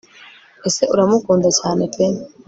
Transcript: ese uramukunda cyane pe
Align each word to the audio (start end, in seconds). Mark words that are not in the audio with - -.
ese 0.67 0.83
uramukunda 0.93 1.49
cyane 1.59 1.83
pe 1.93 2.05